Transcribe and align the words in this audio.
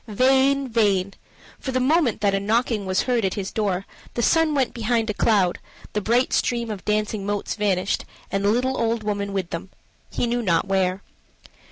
Vain, 0.07 0.67
vain! 0.67 1.13
for 1.59 1.71
the 1.71 1.79
moment 1.79 2.21
that 2.21 2.33
a 2.33 2.39
knocking 2.39 2.87
was 2.87 3.03
heard 3.03 3.23
at 3.23 3.35
his 3.35 3.51
door 3.51 3.85
the 4.15 4.23
sun 4.23 4.55
went 4.55 4.73
behind 4.73 5.07
a 5.11 5.13
cloud, 5.13 5.59
the 5.93 6.01
bright 6.01 6.33
stream 6.33 6.71
of 6.71 6.83
dancing 6.85 7.23
motes 7.23 7.53
vanished, 7.53 8.03
and 8.31 8.43
the 8.43 8.49
little 8.49 8.81
old 8.81 9.03
woman 9.03 9.31
with 9.31 9.51
them 9.51 9.69
he 10.09 10.25
knew 10.25 10.41
not 10.41 10.65
where. 10.67 11.03